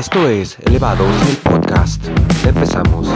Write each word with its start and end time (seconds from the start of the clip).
Esto 0.00 0.28
es 0.28 0.58
Elevados 0.60 1.06
el 1.28 1.36
podcast. 1.36 2.02
Empezamos. 2.46 3.06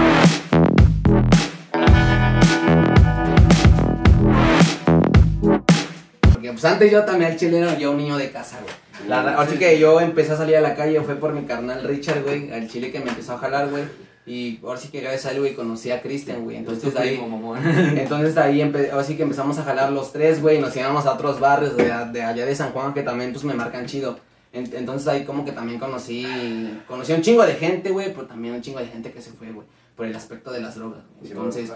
Porque 6.32 6.52
pues 6.52 6.64
antes 6.66 6.92
yo 6.92 7.04
también 7.04 7.32
al 7.32 7.38
chile 7.38 7.60
era 7.60 7.78
yo 7.78 7.92
un 7.92 7.96
niño 7.96 8.16
de 8.18 8.30
casa, 8.30 8.58
güey. 8.60 9.08
La 9.08 9.38
Así 9.40 9.56
que 9.56 9.78
yo 9.78 10.00
empecé 10.00 10.32
a 10.32 10.36
salir 10.36 10.56
a 10.56 10.60
la 10.60 10.74
calle, 10.74 11.00
fue 11.00 11.16
por 11.16 11.32
mi 11.32 11.44
carnal 11.44 11.82
Richard, 11.84 12.22
güey, 12.22 12.52
al 12.52 12.68
chile 12.68 12.92
que 12.92 13.00
me 13.00 13.10
empezó 13.10 13.32
a 13.32 13.38
jalar, 13.38 13.68
güey. 13.70 13.84
Y 14.26 14.58
ahora 14.64 14.80
sí 14.80 14.88
que 14.88 15.00
gracias 15.00 15.26
a 15.26 15.32
él, 15.32 15.40
güey, 15.40 15.54
conocí 15.54 15.90
a 15.90 16.00
Cristian, 16.00 16.44
güey. 16.44 16.56
Entonces 16.56 16.84
ahí, 16.96 17.16
entonces 17.98 18.34
de 18.34 18.40
ahí 18.40 18.62
ahora 18.90 19.04
sí 19.04 19.16
que 19.16 19.22
empezamos 19.22 19.58
a 19.58 19.64
jalar 19.64 19.92
los 19.92 20.12
tres, 20.12 20.40
güey, 20.40 20.58
y 20.58 20.60
nos 20.60 20.74
íbamos 20.76 21.04
a 21.06 21.12
otros 21.12 21.40
barrios 21.40 21.76
de, 21.76 21.84
de 22.12 22.22
allá 22.22 22.46
de 22.46 22.54
San 22.56 22.72
Juan 22.72 22.94
que 22.94 23.02
también 23.02 23.32
pues 23.32 23.44
me 23.44 23.54
marcan 23.54 23.86
chido. 23.86 24.18
En- 24.52 24.74
Entonces 24.74 25.06
ahí 25.08 25.24
como 25.24 25.44
que 25.44 25.52
también 25.52 25.78
conocí, 25.78 26.24
conocí 26.88 27.12
a 27.12 27.16
un 27.16 27.22
chingo 27.22 27.44
de 27.44 27.54
gente, 27.54 27.90
güey, 27.90 28.14
pero 28.14 28.26
también 28.26 28.54
un 28.54 28.62
chingo 28.62 28.78
de 28.78 28.86
gente 28.86 29.12
que 29.12 29.20
se 29.20 29.30
fue, 29.32 29.50
güey, 29.52 29.66
por 29.96 30.06
el 30.06 30.14
aspecto 30.16 30.50
de 30.52 30.60
las 30.60 30.74
drogas. 30.76 31.00
güey. 31.20 31.30
Entonces, 31.32 31.70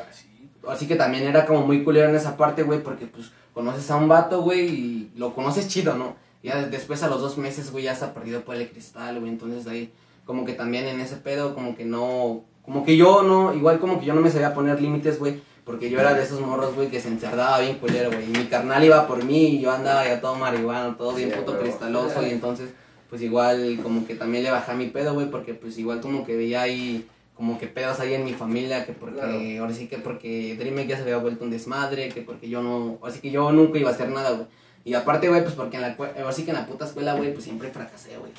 Así 0.69 0.87
que 0.87 0.96
también 0.96 1.24
era 1.24 1.46
como 1.46 1.66
muy 1.66 1.83
culero 1.85 2.09
en 2.09 2.15
esa 2.16 2.37
parte, 2.37 2.62
güey, 2.62 2.83
porque 2.83 3.07
pues 3.07 3.30
conoces 3.55 3.91
a 3.91 3.96
un 3.96 4.09
vato, 4.09 4.43
güey, 4.43 4.66
y 4.69 5.10
lo 5.16 5.33
conoces 5.35 5.69
chido, 5.69 5.95
¿no? 5.96 6.16
Ya 6.43 6.62
después 6.66 7.02
a 7.02 7.09
los 7.09 7.21
dos 7.21 7.37
meses, 7.38 7.71
güey, 7.73 7.85
ya 7.85 7.93
está 7.93 8.12
perdido 8.15 8.43
por 8.43 8.55
el 8.57 8.69
cristal, 8.69 9.19
güey, 9.21 9.30
entonces 9.33 9.66
ahí 9.66 9.93
como 10.28 10.45
que 10.45 10.52
también 10.52 10.87
en 10.87 11.00
ese 11.00 11.16
pedo, 11.16 11.55
como 11.55 11.74
que 11.74 11.87
no, 11.87 12.42
como 12.62 12.84
que 12.84 12.98
yo 12.98 13.23
no, 13.23 13.55
igual 13.55 13.78
como 13.80 13.98
que 13.98 14.05
yo 14.05 14.12
no 14.14 14.20
me 14.20 14.30
sabía 14.30 14.52
poner 14.52 14.78
límites, 14.78 15.18
güey, 15.18 15.41
porque 15.64 15.88
yo 15.88 15.98
era 15.98 16.12
de 16.12 16.23
esos 16.23 16.42
morros, 16.42 16.74
güey, 16.74 16.88
que 16.88 17.01
se 17.01 17.09
encerdaba 17.09 17.60
bien 17.60 17.78
culero, 17.78 18.10
güey, 18.10 18.24
y 18.24 18.38
mi 18.38 18.45
carnal 18.45 18.84
iba 18.84 19.06
por 19.06 19.24
mí 19.24 19.46
y 19.56 19.60
yo 19.62 19.73
andaba 19.73 20.04
ya 20.04 20.20
todo 20.20 20.34
marihuano, 20.34 20.96
todo 20.96 21.15
bien 21.15 21.30
Sí, 21.30 21.37
puto 21.38 21.52
huevo. 21.52 21.62
cristaloso, 21.65 22.26
y 22.26 22.30
entonces, 22.30 22.68
pues 23.09 23.23
igual 23.23 23.80
como 23.82 24.07
que 24.07 24.16
también 24.16 24.45
le 24.45 24.51
bajé 24.51 24.73
a 24.73 24.74
mi 24.74 24.88
pedo, 24.88 25.15
güey, 25.15 25.30
porque 25.30 25.54
pues 25.54 25.79
igual 25.79 26.02
como 26.02 26.26
que 26.26 26.37
veía 26.37 26.60
ahí 26.60 27.07
como 27.35 27.59
que 27.59 27.66
pedos 27.66 27.98
ahí 28.01 28.13
en 28.13 28.24
mi 28.26 28.35
familia, 28.35 28.85
que 28.85 28.92
porque, 28.92 29.20
Claro. 29.20 29.38
ahora 29.63 29.73
sí 29.73 29.87
que 29.88 29.96
porque 29.96 30.57
Dreamek 30.59 30.88
ya 30.88 30.96
se 30.96 31.02
había 31.04 31.16
vuelto 31.16 31.45
un 31.45 31.51
desmadre, 31.51 32.10
que 32.10 32.20
porque 32.20 32.51
yo 32.51 32.63
no, 32.63 32.98
así 33.02 33.20
que 33.20 33.30
yo 33.30 33.51
nunca 33.52 33.79
iba 33.79 33.88
a 33.88 33.95
hacer 33.95 34.10
nada, 34.10 34.32
güey. 34.32 34.46
Y 34.89 34.95
aparte, 34.95 35.29
güey, 35.29 35.43
pues 35.43 35.55
porque 35.55 35.77
en 35.77 35.83
la, 35.83 35.97
ahora 35.99 36.33
sí 36.33 36.45
que 36.45 36.51
en 36.51 36.57
la 36.57 36.65
puta 36.65 36.87
escuela, 36.87 37.13
güey, 37.13 37.35
pues 37.35 37.45
siempre 37.45 37.69
fracasé, 37.69 38.17
güey. 38.17 38.33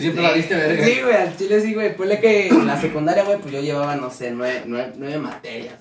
Siempre 0.00 0.22
la 0.22 0.32
viste 0.32 0.54
verga. 0.54 0.82
Sí, 0.82 1.00
güey, 1.02 1.14
al 1.14 1.36
chile 1.36 1.60
sí, 1.60 1.74
güey. 1.74 1.94
Ponle 1.94 2.18
que 2.18 2.48
en 2.48 2.66
la 2.66 2.80
secundaria, 2.80 3.24
güey, 3.24 3.38
pues 3.38 3.52
yo 3.52 3.60
llevaba, 3.60 3.94
no 3.96 4.10
sé, 4.10 4.30
nueve, 4.30 4.62
nueve, 4.64 4.94
nueve 4.96 5.18
materias. 5.18 5.74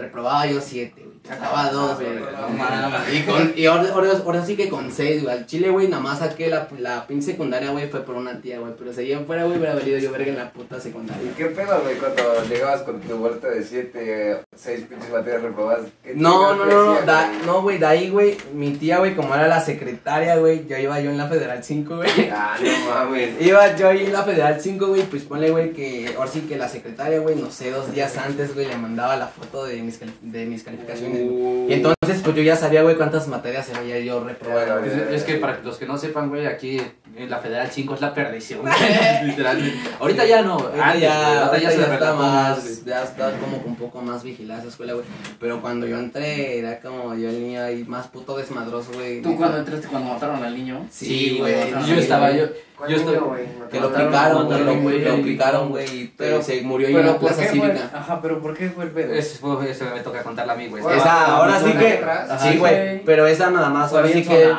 Reprobaba 0.00 0.46
yo 0.46 0.60
siete, 0.60 1.02
güey. 1.02 1.10
Sacaba 1.22 1.70
dos, 1.70 1.96
güey. 2.00 2.18
No 2.18 2.48
mames. 2.56 3.14
Y, 3.14 3.22
con, 3.22 3.52
y 3.54 3.66
ahora, 3.66 3.90
ahora, 3.92 4.10
ahora 4.24 4.44
sí 4.44 4.56
que 4.56 4.68
con 4.70 4.90
seis, 4.90 5.22
güey. 5.22 5.34
Al 5.36 5.46
chile, 5.46 5.68
güey, 5.68 5.86
nada 5.86 6.02
más 6.02 6.20
saqué 6.20 6.48
la, 6.48 6.66
la 6.78 7.06
pin 7.06 7.22
secundaria, 7.22 7.70
güey, 7.70 7.88
fue 7.88 8.00
por 8.00 8.14
una 8.16 8.40
tía, 8.40 8.58
güey. 8.58 8.72
Pero 8.78 8.90
allá 8.90 9.20
fuera, 9.26 9.44
güey, 9.44 9.58
hubiera 9.58 9.74
valido 9.74 9.98
yo 9.98 10.10
verga 10.12 10.28
en 10.30 10.38
la 10.38 10.50
puta 10.50 10.80
secundaria. 10.80 11.22
¿Y 11.30 11.34
qué 11.34 11.46
pedo, 11.46 11.80
güey, 11.82 11.96
cuando 11.96 12.22
llegabas 12.48 12.82
con 12.82 13.00
tu 13.00 13.16
vuelta 13.18 13.48
de 13.48 13.62
7, 13.62 14.40
6 14.56 14.84
pinches 14.88 15.10
materias 15.10 15.42
reprobadas? 15.42 15.86
¿Qué 16.02 16.14
No, 16.16 16.56
no, 16.56 16.64
no, 16.64 16.94
no, 16.94 17.00
da- 17.02 17.30
no, 17.44 17.62
güey, 17.62 17.76
de 17.78 17.86
ahí, 17.86 18.08
güey, 18.10 18.36
mi 18.54 18.72
tía, 18.72 18.98
güey, 18.98 19.14
como 19.14 19.34
era 19.34 19.46
la 19.46 19.60
secretaria, 19.60 20.36
güey, 20.36 20.66
yo 20.66 20.78
iba 20.78 20.98
yo 21.00 21.10
en 21.10 21.18
la 21.18 21.28
Federal 21.28 21.62
5, 21.62 21.96
güey. 21.96 22.10
Ah, 22.32 22.56
no 22.60 22.90
mames. 22.94 23.40
Iba 23.40 23.76
yo 23.76 23.88
ahí 23.88 24.06
en 24.06 24.12
la 24.14 24.22
Federal 24.22 24.58
5, 24.60 24.86
güey, 24.86 25.02
pues 25.02 25.22
ponle, 25.24 25.50
güey, 25.50 25.72
que 25.74 26.14
ahora 26.16 26.30
sí 26.30 26.40
que 26.42 26.56
la 26.56 26.68
secretaria, 26.68 27.18
güey, 27.20 27.36
no 27.36 27.50
sé, 27.50 27.70
dos 27.70 27.92
días 27.92 28.16
antes, 28.16 28.54
güey, 28.54 28.66
le 28.66 28.76
mandaba 28.78 29.16
la 29.16 29.26
foto 29.28 29.64
de 29.66 29.82
mis, 29.90 30.32
de 30.32 30.46
mis 30.46 30.62
calificaciones. 30.62 31.22
Uh. 31.28 31.66
Y 31.68 31.74
entonces, 31.74 32.22
pues 32.22 32.36
yo 32.36 32.42
ya 32.42 32.56
sabía, 32.56 32.82
güey, 32.82 32.96
cuántas 32.96 33.28
materias 33.28 33.70
había 33.74 33.98
yo 34.00 34.22
reprobado. 34.22 34.84
Ya, 34.84 34.86
Es, 34.86 35.20
es 35.20 35.24
que 35.24 35.36
para 35.36 35.60
los 35.60 35.76
que 35.76 35.86
no 35.86 35.98
sepan, 35.98 36.28
güey, 36.28 36.46
aquí 36.46 36.80
en 37.16 37.30
la 37.30 37.38
Federal 37.38 37.68
5 37.70 37.94
es 37.94 38.00
la 38.00 38.14
perdición, 38.14 38.60
literalmente. 39.24 39.78
Ahorita 39.98 40.24
ya 40.24 40.42
no, 40.42 40.54
Ahorita 40.54 40.84
antes, 40.84 41.02
ya, 41.02 41.18
güey, 41.18 41.38
ahorita 41.38 41.60
ya, 41.60 41.70
se 41.70 41.94
está 41.94 42.14
más, 42.14 42.84
ya 42.84 43.02
está 43.02 43.32
como 43.38 43.56
un 43.58 43.76
poco 43.76 44.00
más 44.00 44.22
vigilada 44.22 44.60
esa 44.60 44.68
escuela, 44.68 44.94
güey. 44.94 45.04
Pero 45.38 45.60
cuando 45.60 45.86
yo 45.86 45.98
entré, 45.98 46.58
era 46.58 46.80
como 46.80 47.14
yo 47.14 47.28
el 47.28 47.42
niño 47.42 47.62
ahí 47.62 47.84
más 47.84 48.08
puto 48.08 48.36
desmadroso, 48.36 48.92
güey. 48.92 49.22
¿Tú 49.22 49.36
cuando 49.36 49.58
entraste 49.58 49.88
cuando 49.88 50.12
mataron 50.12 50.42
al 50.42 50.54
niño? 50.54 50.86
Sí, 50.90 51.36
güey. 51.38 51.70
Yo 51.86 51.96
estaba, 51.96 52.32
yo, 52.32 52.46
¿Cuál 52.46 52.69
yo 52.88 53.24
güey? 53.26 53.44
Que 53.70 53.80
lo 53.80 53.92
picaron, 53.92 54.46
güey, 54.46 54.64
lo, 54.64 54.76
güey, 54.80 55.04
lo 55.04 55.18
y- 55.18 55.22
picaron, 55.22 55.68
güey, 55.68 55.84
y 56.02 56.14
Pero- 56.16 56.42
se 56.42 56.62
murió 56.62 56.88
ahí 56.88 56.94
en 56.94 57.00
¿Pero 57.00 57.12
la 57.12 57.18
por 57.18 57.28
plaza 57.34 57.50
cívica. 57.50 57.90
Ajá, 57.94 58.20
pero 58.22 58.40
¿por 58.40 58.56
qué 58.56 58.68
fue 58.70 58.84
el 58.84 58.90
pedo? 58.90 59.14
ese 59.14 59.38
fue, 59.38 59.70
eso 59.70 59.84
me 59.94 60.00
toca 60.00 60.22
contarla 60.22 60.54
a 60.54 60.56
mí, 60.56 60.66
güey. 60.68 60.82
Esa, 60.82 61.04
Ah, 61.12 61.36
ahora 61.36 61.58
sí 61.58 61.70
una 61.70 61.78
que, 61.80 62.00
sí, 62.40 62.58
güey, 62.58 63.04
pero 63.04 63.26
esa 63.26 63.50
nada 63.50 63.68
más, 63.68 63.90
Fue 63.90 64.00
ahora 64.00 64.12
sí 64.12 64.22
que, 64.24 64.52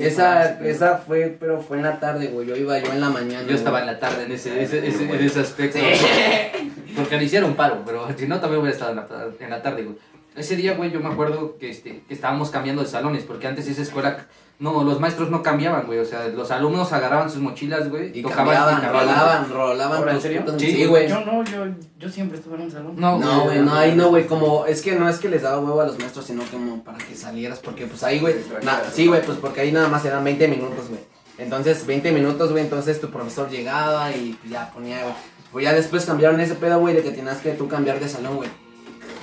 esa, 0.00 0.60
esa 0.60 0.98
fue, 0.98 1.36
pero 1.38 1.60
fue 1.60 1.76
en 1.78 1.82
la 1.84 1.98
tarde, 2.00 2.28
güey, 2.28 2.46
yo 2.46 2.56
iba 2.56 2.78
yo 2.78 2.92
en 2.92 3.00
la 3.00 3.10
mañana. 3.10 3.46
Yo 3.48 3.54
estaba 3.54 3.80
en 3.80 3.86
la 3.86 3.98
tarde 3.98 4.24
en 4.24 4.32
ese, 4.32 4.62
ese, 4.62 4.86
ese, 4.86 5.04
en 5.04 5.20
ese 5.24 5.40
aspecto. 5.40 5.78
Sí. 5.78 5.84
Porque 6.96 7.16
le 7.16 7.24
hicieron 7.24 7.54
paro, 7.54 7.82
pero 7.86 8.08
si 8.16 8.26
no 8.26 8.40
también 8.40 8.60
hubiera 8.60 8.74
estado 8.74 8.90
en 8.92 8.96
la, 8.96 9.06
en 9.38 9.50
la 9.50 9.62
tarde, 9.62 9.84
güey. 9.84 9.96
Ese 10.36 10.56
día, 10.56 10.74
güey, 10.74 10.90
yo 10.90 11.00
me 11.00 11.08
acuerdo 11.08 11.56
que, 11.58 11.70
este, 11.70 12.02
que 12.06 12.14
estábamos 12.14 12.50
cambiando 12.50 12.82
de 12.82 12.88
salones, 12.88 13.24
porque 13.24 13.46
antes 13.46 13.66
esa 13.68 13.82
escuela, 13.82 14.26
no, 14.60 14.84
los 14.84 15.00
maestros 15.00 15.30
no 15.30 15.42
cambiaban, 15.42 15.86
güey. 15.86 15.98
O 15.98 16.04
sea, 16.04 16.28
los 16.28 16.50
alumnos 16.50 16.92
agarraban 16.92 17.28
sus 17.30 17.40
mochilas, 17.40 17.88
güey, 17.90 18.16
Y 18.16 18.22
tocaban 18.22 18.44
cambiaban, 18.46 18.72
y 18.78 18.80
cambiaban. 18.82 19.08
rolaban, 19.08 19.50
rolaban 19.50 19.98
¿Ahora, 19.98 20.12
en 20.12 20.20
serio? 20.20 20.44
Sí, 20.58 20.70
Sí, 20.72 20.84
güey. 20.86 21.08
Yo 21.08 21.20
no, 21.24 21.42
yo, 21.44 21.64
yo 21.98 22.08
siempre 22.08 22.38
estuve 22.38 22.56
en 22.56 22.62
un 22.62 22.70
salón. 22.70 22.94
No, 22.96 23.18
No, 23.18 23.44
güey, 23.44 23.58
no, 23.60 23.74
ahí 23.74 23.94
no, 23.96 24.08
güey, 24.10 24.26
como, 24.26 24.66
es 24.66 24.82
que 24.82 24.94
no 24.96 25.08
es 25.08 25.18
que 25.18 25.28
les 25.28 25.42
daba 25.42 25.58
huevo 25.60 25.80
a 25.80 25.86
los 25.86 25.98
maestros, 25.98 26.26
sino 26.26 26.42
como 26.50 26.84
para 26.84 26.98
que 26.98 27.14
salieras, 27.16 27.58
porque 27.58 27.86
pues 27.86 28.04
ahí, 28.04 28.20
güey, 28.20 28.34
na- 28.62 28.82
sí, 28.92 29.06
güey, 29.06 29.22
pues 29.22 29.38
porque 29.38 29.62
ahí 29.62 29.72
nada 29.72 29.88
más 29.88 30.04
eran 30.04 30.22
20 30.22 30.46
minutos, 30.46 30.88
güey. 30.88 31.00
Entonces, 31.38 31.86
20 31.86 32.12
minutos, 32.12 32.50
güey, 32.52 32.62
entonces 32.62 33.00
tu 33.00 33.08
profesor 33.10 33.48
llegaba 33.48 34.10
y 34.12 34.38
ya 34.48 34.70
ponía, 34.74 35.00
güey. 35.02 35.14
Pues 35.52 35.64
ya 35.64 35.72
después 35.72 36.04
cambiaron 36.04 36.38
ese 36.38 36.54
pedo, 36.54 36.78
güey, 36.80 36.94
de 36.94 37.02
que 37.02 37.12
tenías 37.12 37.38
que 37.38 37.52
tú 37.52 37.66
cambiar 37.66 37.98
de 37.98 38.08
salón, 38.10 38.36
güey. 38.36 38.50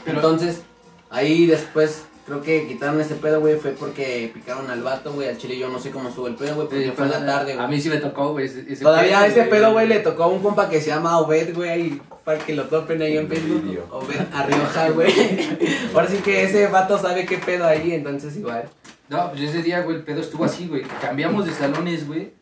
Pero- 0.03 0.17
Entonces, 0.17 0.61
ahí 1.11 1.45
después, 1.45 2.05
creo 2.27 2.41
que 2.41 2.67
quitaron 2.67 2.99
ese 3.01 3.15
pedo, 3.15 3.39
güey, 3.39 3.55
fue 3.57 3.71
porque 3.71 4.29
picaron 4.33 4.69
al 4.69 4.83
vato, 4.83 5.13
güey, 5.13 5.29
al 5.29 5.37
chile 5.37 5.57
yo 5.57 5.69
no 5.69 5.79
sé 5.79 5.89
cómo 5.91 6.09
estuvo 6.09 6.27
el 6.27 6.35
pedo, 6.35 6.55
güey, 6.55 6.67
porque 6.67 6.83
Sí, 6.85 6.91
fue 6.95 7.05
en 7.05 7.11
la 7.11 7.25
tarde, 7.25 7.53
A 7.53 7.55
güey. 7.55 7.67
mí 7.69 7.81
sí 7.81 7.89
me 7.89 7.97
tocó, 7.97 8.33
güey. 8.33 8.49
Todavía 8.79 9.21
a 9.21 9.27
ese 9.27 9.43
pedo, 9.43 9.71
güey, 9.71 9.87
le 9.87 9.99
tocó 10.01 10.23
a 10.23 10.27
un 10.27 10.43
compa 10.43 10.69
que 10.69 10.79
se 10.81 10.87
llama 10.89 11.17
Obed, 11.19 11.55
güey, 11.55 12.01
para 12.25 12.37
que 12.37 12.53
lo 12.53 12.65
topen 12.65 13.01
ahí 13.01 13.17
en 13.17 13.27
Facebook. 13.29 13.79
Obed 13.89 14.19
Arrioja, 14.33 14.89
güey. 14.89 15.11
Ahora 15.95 16.07
sí 16.07 16.17
que 16.17 16.43
ese 16.43 16.67
vato 16.67 16.97
sabe 16.99 17.25
qué 17.25 17.37
pedo 17.37 17.65
ahí, 17.65 17.93
entonces 17.93 18.35
igual. 18.35 18.69
No, 19.09 19.29
pues 19.31 19.41
ese 19.43 19.63
día, 19.63 19.79
güey, 19.81 19.95
el 19.97 20.03
pedo 20.03 20.19
estuvo 20.19 20.43
así, 20.43 20.67
güey. 20.67 20.81
Cambiamos 21.01 21.45
de 21.45 21.53
salones, 21.53 22.05
güey. 22.05 22.33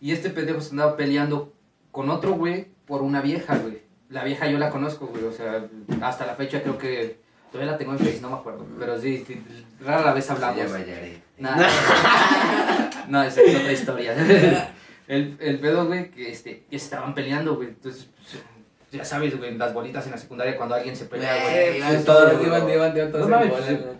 Y 0.00 0.10
este 0.10 0.28
pendejo 0.30 0.60
se 0.60 0.70
andaba 0.70 0.96
peleando 0.96 1.52
con 1.92 2.10
otro, 2.10 2.32
güey, 2.32 2.66
por 2.86 3.00
una 3.02 3.22
vieja, 3.22 3.56
güey. 3.58 3.82
La 4.10 4.24
vieja 4.24 4.48
yo 4.48 4.58
la 4.58 4.70
conozco, 4.70 5.06
güey. 5.06 5.22
O 5.24 5.32
sea, 5.32 5.66
hasta 6.02 6.26
la 6.26 6.34
fecha 6.34 6.62
creo 6.62 6.78
que 6.78 7.22
todavía 7.54 7.70
la 7.72 7.78
tengo 7.78 7.92
en 7.92 7.98
Face, 8.00 8.20
no 8.20 8.30
me 8.30 8.36
acuerdo. 8.36 8.66
Pero 8.80 9.00
sí, 9.00 9.22
sí, 9.24 9.40
rara 9.80 10.04
la 10.06 10.12
vez 10.12 10.24
Se 10.24 10.32
hablamos. 10.32 10.56
llama 10.58 10.78
Yaret. 10.80 11.22
Nah. 11.38 11.56
no, 13.08 13.22
esa 13.22 13.42
es 13.42 13.54
otra 13.54 13.72
historia. 13.72 14.14
el, 15.08 15.36
el 15.38 15.60
pedo, 15.60 15.86
güey, 15.86 16.10
que, 16.10 16.32
este, 16.32 16.64
que 16.68 16.74
estaban 16.74 17.14
peleando, 17.14 17.54
güey. 17.54 17.68
Entonces, 17.68 18.08
pues, 18.16 18.42
ya 18.90 19.04
sabes, 19.04 19.38
güey, 19.38 19.56
las 19.56 19.72
bolitas 19.72 20.04
en 20.06 20.10
la 20.10 20.18
secundaria 20.18 20.56
cuando 20.56 20.74
alguien 20.74 20.96
se 20.96 21.04
pelea, 21.04 21.44
güey. 21.44 21.80
Pues, 21.80 22.04
todos, 22.04 22.32
todo, 22.32 22.42
iban, 22.44 22.68
iban, 22.68 22.96
iban 22.96 23.12
todos 23.12 23.28
No 23.28 23.40
en 23.40 23.44
sí. 23.44 23.50
güey. 23.50 23.94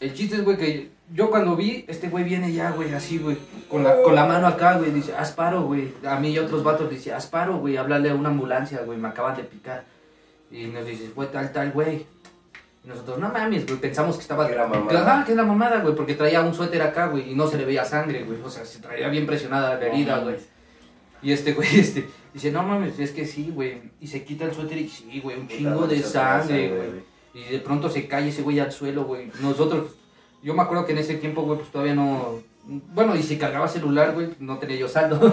El 0.00 0.14
chiste 0.14 0.36
es, 0.36 0.42
güey, 0.44 0.56
que 0.56 0.88
yo 1.12 1.28
cuando 1.28 1.54
vi, 1.54 1.84
este 1.88 2.08
güey 2.08 2.24
viene 2.24 2.54
ya, 2.54 2.70
güey, 2.70 2.94
así, 2.94 3.18
güey, 3.18 3.36
con 3.68 3.84
la, 3.84 4.00
con 4.00 4.14
la 4.14 4.24
mano 4.24 4.46
acá, 4.46 4.78
güey, 4.78 4.92
dice, 4.92 5.14
haz 5.14 5.32
paro, 5.32 5.64
güey. 5.64 5.92
A 6.06 6.18
mí 6.18 6.30
y 6.30 6.38
otros 6.38 6.64
vatos 6.64 6.88
dice, 6.88 7.12
haz 7.12 7.26
paro, 7.26 7.58
güey, 7.58 7.76
háblale 7.76 8.08
a 8.08 8.14
una 8.14 8.30
ambulancia, 8.30 8.80
güey, 8.80 8.96
me 8.98 9.08
acaban 9.08 9.36
de 9.36 9.42
picar. 9.44 9.84
Y 10.50 10.64
nos 10.68 10.86
dice, 10.86 11.10
fue 11.14 11.26
tal, 11.26 11.52
tal, 11.52 11.70
güey. 11.72 12.06
Y 12.84 12.88
nosotros, 12.88 13.18
no 13.18 13.28
mames, 13.28 13.64
güey, 13.66 13.78
pensamos 13.78 14.16
que 14.16 14.22
estaba... 14.22 14.46
Que 14.46 14.54
era 14.54 14.66
mamada. 14.66 15.00
Ajá, 15.00 15.24
que 15.24 15.32
era 15.32 15.44
mamada, 15.44 15.80
güey, 15.80 15.94
porque 15.94 16.14
traía 16.14 16.40
un 16.42 16.52
suéter 16.52 16.82
acá, 16.82 17.06
güey, 17.06 17.30
y 17.30 17.34
no 17.34 17.46
se 17.46 17.56
le 17.56 17.64
veía 17.64 17.84
sangre, 17.84 18.24
güey. 18.24 18.40
O 18.42 18.50
sea, 18.50 18.64
se 18.64 18.80
traía 18.80 19.08
bien 19.08 19.24
presionada 19.24 19.78
la 19.78 19.86
herida, 19.86 20.18
güey. 20.18 20.36
Y 21.22 21.32
este 21.32 21.52
güey, 21.52 21.68
este, 21.78 22.08
dice, 22.34 22.50
no 22.50 22.62
mames, 22.64 22.98
es 22.98 23.12
que 23.12 23.24
sí, 23.24 23.52
güey. 23.54 23.92
Y 24.00 24.08
se 24.08 24.24
quita 24.24 24.44
el 24.44 24.54
suéter 24.54 24.78
y 24.78 24.88
sí, 24.88 25.20
güey, 25.20 25.38
un 25.38 25.48
chingo 25.48 25.86
de 25.86 26.02
sangre, 26.02 26.68
güey. 26.70 27.12
Y 27.34 27.52
de 27.52 27.60
pronto 27.60 27.88
se 27.88 28.06
cae 28.08 28.28
ese 28.28 28.42
güey 28.42 28.58
al 28.58 28.72
suelo, 28.72 29.04
güey. 29.04 29.30
Nosotros, 29.40 29.92
yo 30.42 30.52
me 30.54 30.62
acuerdo 30.62 30.84
que 30.84 30.92
en 30.92 30.98
ese 30.98 31.14
tiempo, 31.14 31.42
güey, 31.42 31.58
pues 31.58 31.70
todavía 31.70 31.94
no. 31.94 32.40
Bueno, 32.64 33.16
y 33.16 33.22
si 33.22 33.38
cargaba 33.38 33.68
celular, 33.68 34.12
güey, 34.12 34.30
no 34.38 34.58
tenía 34.58 34.76
yo 34.76 34.88
saldo. 34.88 35.18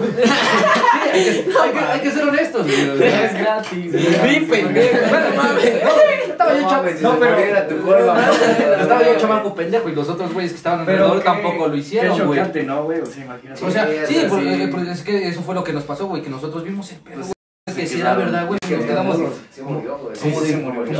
Es 3.00 3.34
gratis. 3.38 3.92
Sí, 3.92 4.46
pendejo, 4.50 4.98
Bueno, 5.08 5.26
mames, 5.36 5.82
no, 5.84 5.90
estaba 6.30 6.54
yo 6.58 6.82
pero. 7.20 7.30
muriera 7.32 7.68
tu 7.68 7.76
curva. 7.80 8.16
Estaba 8.80 9.02
yo 9.04 9.16
chamaco 9.18 9.54
pendejo 9.54 9.88
y 9.88 9.94
los 9.94 10.08
otros 10.08 10.32
güeyes 10.32 10.52
que 10.52 10.56
estaban 10.58 10.80
alrededor 10.80 11.20
tampoco 11.22 11.68
lo 11.68 11.76
hicieron, 11.76 12.16
güey. 12.26 12.38
chocante, 12.38 12.62
¿no, 12.64 12.84
güey? 12.84 13.00
O 13.00 13.06
sea, 13.06 13.24
imagínate. 13.24 13.64
O 13.64 13.70
sea, 13.70 13.88
Sí, 14.06 14.26
porque, 14.28 14.68
porque 14.70 14.90
es 14.90 15.02
que 15.02 15.28
eso 15.28 15.42
fue 15.42 15.54
lo 15.54 15.62
que 15.64 15.72
nos 15.72 15.84
pasó, 15.84 16.06
güey, 16.06 16.22
que 16.22 16.30
nosotros 16.30 16.64
vimos 16.64 16.90
el 16.92 16.98
pedo, 16.98 17.16
Pues. 17.66 17.76
Que 17.76 17.86
si 17.86 18.00
era 18.00 18.14
verdad, 18.14 18.46
güey, 18.46 18.58
Que 18.66 18.76
nos 18.76 18.84
quedamos. 18.86 19.16
Se 19.52 19.62
murió, 19.62 19.98
güey. 19.98 20.16
Como 20.16 20.40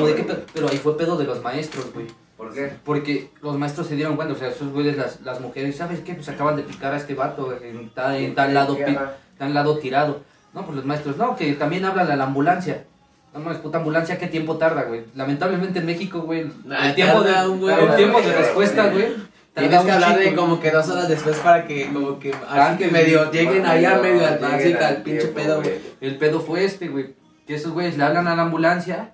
de, 0.06 0.14
pedo, 0.14 0.38
pero 0.54 0.68
ahí 0.68 0.76
fue 0.78 0.96
pedo 0.96 1.16
de 1.16 1.24
los 1.24 1.42
maestros, 1.42 1.92
güey. 1.92 2.06
¿Por 2.36 2.54
qué? 2.54 2.70
Porque 2.84 3.30
los 3.42 3.58
maestros 3.58 3.86
se 3.86 3.96
dieron 3.96 4.16
cuenta, 4.16 4.34
o 4.34 4.36
sea, 4.36 4.48
esos 4.48 4.72
güeyes, 4.72 4.96
las, 4.96 5.20
las 5.22 5.40
mujeres, 5.40 5.76
¿sabes 5.76 6.00
qué? 6.00 6.14
Pues 6.14 6.28
acaban 6.28 6.56
de 6.56 6.62
picar 6.62 6.94
a 6.94 6.96
este 6.96 7.14
vato 7.14 7.52
en, 7.62 7.90
tal- 7.90 8.16
en 8.16 8.34
tal 8.34 8.54
lado, 8.54 8.76
pi- 8.76 8.96
tal 9.38 9.52
lado 9.54 9.78
tirado. 9.78 10.20
No, 10.52 10.64
pues 10.64 10.76
los 10.76 10.84
maestros, 10.84 11.16
no, 11.16 11.36
que 11.36 11.52
también 11.54 11.84
hablan 11.84 12.10
a 12.10 12.16
la 12.16 12.24
ambulancia. 12.24 12.84
No 13.32 13.40
mames, 13.40 13.58
puta 13.58 13.78
ambulancia, 13.78 14.18
¿qué 14.18 14.26
tiempo 14.26 14.56
tarda, 14.56 14.82
güey? 14.82 15.04
Lamentablemente 15.14 15.78
en 15.78 15.86
México, 15.86 16.20
güey, 16.22 16.50
Nah, 16.64 16.88
el 16.88 16.94
tiempo 16.96 17.22
de, 17.22 17.32
tarda 17.32 17.48
un 17.48 17.62
huevo, 17.62 17.86
el 17.86 17.96
tiempo 17.96 18.18
de 18.20 18.24
güey. 18.24 18.36
respuesta, 18.36 18.88
güey. 18.88 19.30
Tienes 19.54 19.80
que 19.82 19.92
hablar 19.92 20.18
de 20.18 20.34
como 20.34 20.60
que 20.60 20.70
dos 20.70 20.88
horas 20.88 21.08
después 21.08 21.36
para 21.38 21.66
que 21.66 21.92
como 21.92 22.18
que 22.18 22.32
así 22.48 22.78
que 22.78 22.88
medio 22.88 23.26
güey. 23.26 23.32
lleguen 23.32 23.66
allá 23.66 23.98
medio 23.98 24.26
al 24.26 24.42
al 24.42 25.02
pinche 25.02 25.28
pedo, 25.28 25.60
güey. 25.60 25.74
El 26.00 26.16
pedo 26.18 26.40
fue 26.40 26.64
este, 26.64 26.88
güey. 26.88 27.14
Que 27.46 27.54
esos 27.54 27.72
güeyes 27.72 27.96
le 27.96 28.04
hablan 28.04 28.26
a 28.26 28.36
la 28.36 28.42
ambulancia, 28.42 29.12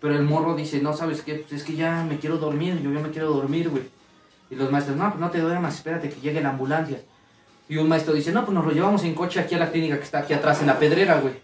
pero 0.00 0.14
el 0.14 0.22
morro 0.22 0.54
dice, 0.54 0.80
no, 0.80 0.92
¿sabes 0.92 1.22
qué? 1.22 1.34
Pues 1.34 1.60
es 1.60 1.64
que 1.64 1.76
ya 1.76 2.04
me 2.08 2.18
quiero 2.18 2.36
dormir, 2.38 2.80
yo 2.82 2.92
ya 2.92 3.00
me 3.00 3.10
quiero 3.10 3.30
dormir, 3.32 3.70
güey. 3.70 3.84
Y 4.50 4.54
los 4.54 4.70
maestros, 4.70 4.96
no, 4.96 5.08
pues 5.08 5.20
no 5.20 5.30
te 5.30 5.40
duermas, 5.40 5.74
espérate 5.74 6.10
que 6.10 6.20
llegue 6.20 6.42
la 6.42 6.50
ambulancia. 6.50 6.98
Y 7.68 7.76
un 7.78 7.88
maestro 7.88 8.12
dice, 8.14 8.30
no, 8.32 8.44
pues 8.44 8.54
nos 8.54 8.64
lo 8.66 8.72
llevamos 8.72 9.04
en 9.04 9.14
coche 9.14 9.40
aquí 9.40 9.54
a 9.54 9.58
la 9.58 9.70
clínica 9.70 9.96
que 9.96 10.04
está 10.04 10.18
aquí 10.18 10.32
atrás 10.34 10.60
en 10.60 10.66
la 10.66 10.78
pedrera, 10.78 11.20
güey. 11.20 11.34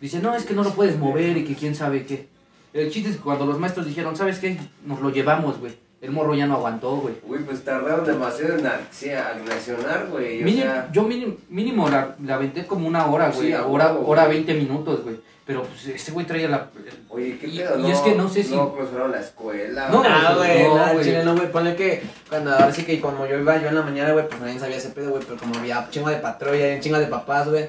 Dice, 0.00 0.18
no, 0.20 0.34
es 0.34 0.44
que 0.44 0.54
no 0.54 0.64
lo 0.64 0.70
puedes 0.74 0.98
mover 0.98 1.36
y 1.36 1.44
que 1.44 1.54
quién 1.54 1.74
sabe 1.74 2.04
qué. 2.04 2.28
El 2.72 2.90
chiste 2.90 3.10
es 3.10 3.16
que 3.16 3.22
cuando 3.22 3.46
los 3.46 3.58
maestros 3.60 3.86
dijeron, 3.86 4.16
¿sabes 4.16 4.38
qué? 4.40 4.58
Nos 4.84 5.00
lo 5.00 5.10
llevamos, 5.10 5.58
güey. 5.60 5.72
El 6.00 6.10
morro 6.10 6.34
ya 6.34 6.46
no 6.46 6.54
aguantó, 6.54 6.96
güey. 6.96 7.14
Güey, 7.24 7.42
pues 7.44 7.64
tardaron 7.64 8.04
demasiado 8.04 8.58
en 8.58 8.64
acci- 8.66 9.06
en 9.06 9.50
accionar, 9.50 10.08
güey. 10.10 10.42
O 10.42 10.44
Mínimo, 10.44 10.62
sea, 10.64 10.90
yo 10.92 11.04
mínimo, 11.04 11.34
mínimo 11.48 11.88
la, 11.88 12.14
la 12.22 12.34
aventé 12.34 12.66
como 12.66 12.86
una 12.88 13.06
hora, 13.06 13.30
güey. 13.30 13.48
Sí, 13.48 13.54
hora, 13.54 13.94
hora 13.94 14.24
güey. 14.26 14.38
20 14.44 14.54
minutos, 14.54 15.02
güey. 15.04 15.16
Pero 15.46 15.62
pues 15.62 15.86
ese 15.88 16.12
güey 16.12 16.24
traía 16.26 16.48
la... 16.48 16.68
el- 16.74 17.04
Oye, 17.10 17.36
¿qué 17.38 17.46
Y- 17.48 17.58
pedo? 17.58 17.78
y 17.78 17.82
no, 17.82 17.88
es 17.88 17.98
que 18.00 18.14
no 18.14 18.28
sé 18.30 18.42
si- 18.42 18.54
No 18.56 18.74
clausuraron 18.74 19.12
la 19.12 19.20
escuela. 19.20 19.88
No, 19.90 20.02
Ah, 20.04 20.34
güey, 20.38 20.62
no, 20.62 20.74
nada, 20.76 20.92
güey. 20.94 21.04
chile, 21.04 21.22
no, 21.24 21.34
güey, 21.36 21.52
ponle 21.52 21.76
que 21.76 22.02
cuando 22.30 22.52
ahora 22.54 22.72
sí 22.72 22.84
que 22.84 22.98
como 23.00 23.26
yo 23.26 23.38
iba 23.38 23.60
yo 23.60 23.68
en 23.68 23.74
la 23.74 23.82
mañana, 23.82 24.12
güey, 24.12 24.26
pues 24.26 24.40
nadie 24.40 24.58
sabía 24.58 24.76
ese 24.78 24.88
pedo, 24.88 25.10
güey, 25.10 25.22
pero 25.22 25.38
como 25.38 25.58
había 25.58 25.86
chingo 25.90 26.08
de 26.08 26.16
patrulla 26.16 26.74
y 26.74 26.80
chingo 26.80 26.98
de 26.98 27.06
papás, 27.08 27.48
güey, 27.48 27.66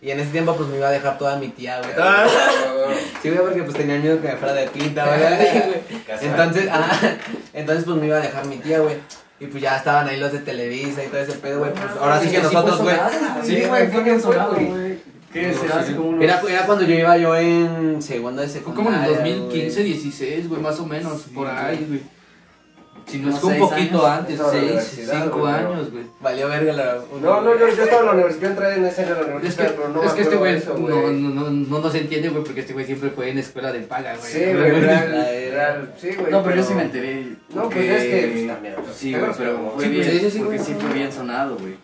y 0.00 0.10
en 0.10 0.18
ese 0.20 0.30
tiempo 0.30 0.56
pues 0.56 0.66
me 0.70 0.78
iba 0.78 0.88
a 0.88 0.92
dejar 0.92 1.18
toda 1.18 1.36
mi 1.36 1.48
tía, 1.48 1.78
güey. 1.80 1.90
Sí, 3.22 3.28
güey, 3.28 3.40
porque 3.42 3.62
pues 3.64 3.76
tenía 3.76 3.98
miedo 3.98 4.18
que 4.22 4.28
me 4.28 4.36
fuera 4.36 4.54
de 4.54 4.66
pinta, 4.68 5.04
güey. 5.14 5.82
Entonces, 6.22 6.68
ah, 6.72 6.90
entonces 7.52 7.84
pues 7.84 7.96
me 7.98 8.06
iba 8.06 8.16
a 8.16 8.20
dejar 8.20 8.46
mi 8.46 8.56
tía, 8.56 8.78
güey. 8.78 8.96
Y 9.40 9.46
pues 9.46 9.62
ya 9.62 9.76
estaban 9.76 10.08
ahí 10.08 10.18
los 10.18 10.32
de 10.32 10.38
Televisa 10.38 11.04
y 11.04 11.08
todo 11.08 11.20
ese 11.20 11.32
pedo, 11.32 11.58
güey. 11.60 11.72
Pues 11.72 11.84
ahora 12.00 12.18
sí 12.20 12.30
que 12.30 12.38
nosotros, 12.40 12.80
güey. 12.80 12.96
Sí, 13.44 13.62
güey, 13.66 13.88
fue 13.88 14.20
sonado, 14.20 14.54
güey. 14.54 15.09
¿Qué 15.32 15.54
será? 15.54 15.80
Hace 15.80 15.94
como 15.94 16.10
unos... 16.10 16.24
Era, 16.24 16.40
era 16.48 16.66
cuando 16.66 16.84
yo 16.84 16.94
iba 16.94 17.16
yo 17.16 17.36
en 17.36 18.02
segundo 18.02 18.42
de 18.42 18.48
Fue 18.48 18.58
secundaria. 18.60 18.92
como 18.92 18.96
en 18.98 19.10
el 19.10 19.38
2015, 19.40 19.80
güey. 19.80 19.92
16, 19.92 20.48
güey, 20.48 20.60
más 20.60 20.80
o 20.80 20.86
menos, 20.86 21.22
por 21.34 21.46
ahí, 21.46 21.84
güey. 21.88 22.00
Si 23.06 23.18
no 23.18 23.30
es 23.30 23.40
que 23.40 23.46
un 23.46 23.58
poquito 23.58 24.06
años. 24.06 24.18
antes, 24.20 24.34
Estaba 24.34 24.52
en 24.56 24.58
la 24.76 24.82
6, 24.82 24.92
universidad, 24.92 25.22
5 25.24 25.38
güey, 25.38 25.54
pero- 25.54 25.72
años, 25.72 25.90
güey. 25.90 26.04
Valió 26.20 26.48
verga 26.48 26.72
la. 26.74 26.98
No, 27.20 27.40
no, 27.40 27.58
yo, 27.58 27.68
yo 27.68 27.82
estaba 27.82 28.00
en 28.00 28.06
la 28.06 28.12
universidad, 28.12 28.42
yo 28.42 28.48
entré 28.50 28.74
en 28.76 28.84
ese 28.86 29.02
año 29.02 29.10
a 29.10 29.14
la 29.14 29.20
Es 29.22 29.28
universidad, 29.28 29.66
que, 29.66 29.72
pero 29.72 29.88
no 29.88 30.02
es 30.04 30.12
que 30.12 30.22
este 30.22 30.36
güey 30.36 30.62
no, 30.78 31.10
no, 31.10 31.10
no, 31.30 31.50
no 31.50 31.78
nos 31.80 31.94
entiende, 31.96 32.28
güey, 32.28 32.44
porque 32.44 32.60
este 32.60 32.72
güey 32.72 32.86
siempre 32.86 33.10
fue 33.10 33.30
en 33.30 33.38
escuela 33.38 33.72
de 33.72 33.80
paga, 33.80 34.14
güey. 34.16 34.32
Sí, 34.32 34.38
güey, 34.52 34.72
sí, 36.00 36.08
güey. 36.16 36.30
No, 36.30 36.42
pero 36.44 36.56
yo 36.56 36.62
sí 36.62 36.74
me 36.74 36.82
enteré. 36.82 37.26
No, 37.54 37.68
pues 37.68 37.84
es 37.88 38.02
que 38.04 38.30
pues, 38.32 38.46
también. 38.46 38.74
Sí, 38.94 39.14
güey, 39.14 39.30
pero 39.36 39.72
fue 39.74 39.88
bien, 39.88 40.04
sí, 40.04 40.30
sí, 40.30 40.38
porque 40.38 40.56
güey. 40.58 40.66
sí 40.68 40.74
fue 40.78 40.92
bien 40.92 41.12
sonado, 41.12 41.56
güey. 41.56 41.74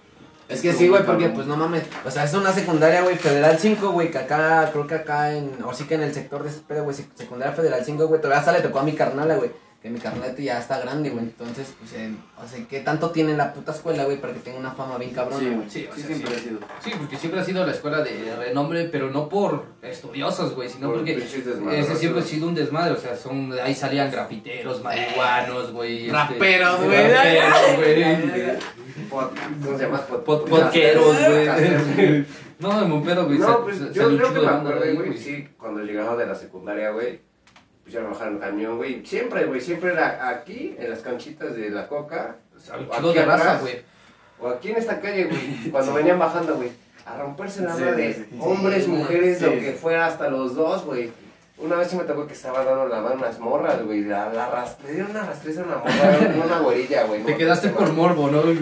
Es 0.49 0.61
que 0.63 0.73
sí, 0.73 0.89
güey, 0.89 1.05
porque 1.05 1.29
pues 1.31 1.47
no 1.47 1.57
mames. 1.57 1.83
O 2.05 2.11
sea, 2.11 2.25
es 2.25 2.33
una 2.35 2.53
secundaria, 2.53 3.03
güey, 3.03 3.17
Federal 3.17 3.59
5, 3.59 3.91
güey, 3.91 4.11
que 4.13 4.19
acá, 4.19 4.69
creo 4.73 4.87
que 4.87 4.95
acá 4.95 5.33
en. 5.35 5.59
O 5.65 5.75
sí 5.75 5.85
que 5.85 5.95
en 5.97 6.03
el 6.03 6.15
sector 6.15 6.45
de 6.45 6.51
pedo, 6.51 6.85
güey, 6.85 6.97
sec- 6.97 7.09
secundaria 7.15 7.53
Federal 7.55 7.83
5, 7.85 8.07
güey, 8.07 8.21
todavía 8.21 8.39
hasta 8.41 8.53
le 8.53 8.61
tocó 8.61 8.79
a 8.79 8.83
mi 8.85 8.93
carnala, 8.95 9.35
güey. 9.37 9.51
Que 9.87 9.93
mi 9.93 10.01
carnalete 10.01 10.43
ya 10.43 10.59
está 10.59 10.81
grande, 10.81 11.11
güey. 11.11 11.27
Entonces, 11.27 11.73
pues, 11.79 11.93
en- 11.93 12.19
o 12.43 12.49
sea, 12.49 12.59
¿qué 12.69 12.81
tanto 12.81 13.11
tiene 13.11 13.37
la 13.37 13.53
puta 13.53 13.71
escuela, 13.71 14.03
güey, 14.03 14.21
para 14.21 14.33
que 14.33 14.41
tenga 14.41 14.59
una 14.59 14.73
fama 14.73 14.99
bien 14.99 15.13
cabrona, 15.13 15.39
Sí, 15.39 15.49
güey? 15.55 15.71
Sí, 15.71 15.81
Sí, 15.83 15.89
o 15.89 15.95
sea, 15.95 16.07
siempre 16.07 16.31
sí. 16.33 16.37
ha 16.37 16.43
sido. 16.43 16.59
Sí, 16.83 16.91
porque 16.99 17.17
siempre 17.17 17.41
ha 17.41 17.45
sido 17.45 17.65
la 17.65 17.71
escuela 17.71 18.01
de 18.03 18.35
renombre, 18.37 18.89
pero 18.91 19.13
no 19.13 19.29
por 19.29 19.65
estudiosos, 19.83 20.57
güey, 20.57 20.69
sino 20.69 20.89
Por 20.89 20.97
porque 20.97 21.13
ese 21.13 21.95
siempre 21.95 22.21
ha 22.21 22.25
sido 22.25 22.49
un 22.49 22.57
desmadre, 22.57 22.95
o 22.95 22.97
sea, 22.97 23.17
son, 23.17 23.53
ahí 23.63 23.77
salían 23.77 24.11
grafiteros, 24.11 24.83
marihuanos, 24.83 25.71
güey. 25.71 26.07
este, 26.07 26.13
Raperos, 26.13 26.83
güey. 26.85 27.13
Raperos, 27.13 27.77
güey. 27.77 28.05
Pod- 29.09 29.31
¿Cómo 29.65 29.79
se 29.79 29.85
llama? 29.85 30.05
Pod- 30.09 30.25
Pod- 30.25 30.49
Podqueros, 30.49 31.17
güey. 31.17 32.27
No, 32.59 32.81
de 32.99 33.05
pedo, 33.07 33.27
güey. 33.27 33.39
No, 33.39 33.63
pues 33.63 33.79
yo 33.93 34.17
creo 34.17 34.35
que 34.35 34.41
me 34.41 34.49
acuerdo, 34.49 34.95
güey, 34.97 35.17
sí, 35.17 35.47
cuando 35.57 35.81
llegaba 35.83 36.17
de 36.17 36.27
la 36.27 36.35
secundaria, 36.35 36.91
güey, 36.91 37.21
pues 37.87 37.95
ya 37.95 38.01
me 38.01 38.09
bajaron 38.09 38.35
el 38.35 38.41
camión, 38.41 38.79
güey. 38.79 39.07
Siempre, 39.07 39.45
güey, 39.45 39.61
siempre 39.61 39.93
era 39.93 40.29
aquí, 40.29 40.75
en 40.77 40.91
las 40.91 40.99
canchitas 41.03 41.55
de 41.55 41.71
la 41.71 41.87
coca, 41.87 42.35
o 42.69 42.93
aquí 42.93 43.19
atrás, 43.21 43.61
güey. 43.61 43.77
o 44.41 44.49
aquí 44.49 44.71
en 44.71 44.77
esta 44.79 45.01
calle, 45.01 45.27
güey, 45.27 45.71
cuando 45.71 45.95
venían 45.95 46.19
bajando, 46.19 46.57
güey, 46.57 46.71
a 47.05 47.17
romperse 47.17 47.63
la 47.63 47.75
madre, 47.75 48.13
sí, 48.13 48.27
sí. 48.29 48.39
hombres, 48.41 48.89
mujeres, 48.89 49.41
lo 49.41 49.53
que 49.53 49.73
fuera, 49.81 50.07
hasta 50.07 50.29
los 50.29 50.57
dos, 50.57 50.85
güey. 50.85 51.13
Una 51.59 51.77
vez 51.77 51.89
sí 51.89 51.97
me 51.97 52.05
tocó 52.05 52.27
que 52.27 52.35
estaba 52.35 52.63
dando 52.65 52.87
la 52.87 53.01
mano 53.01 53.15
a 53.15 53.19
unas 53.19 53.39
morras, 53.39 53.83
güey, 53.83 54.03
la, 54.05 54.29
la 54.31 54.51
rast- 54.51 54.77
le 54.87 54.93
dieron 54.93 55.11
una 55.13 55.23
rastriza 55.25 55.63
a 55.63 55.65
una 55.67 55.77
morra, 55.79 56.45
una 56.45 56.59
güerilla, 56.59 57.05
güey. 57.05 57.23
Te 57.25 57.35
quedaste 57.37 57.71
por 57.71 57.93
morbo, 57.95 58.29
¿no? 58.31 58.43